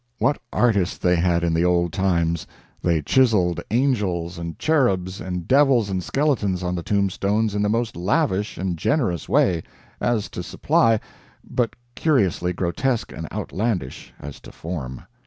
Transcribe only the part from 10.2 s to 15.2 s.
to supply but curiously grotesque and outlandish as to form.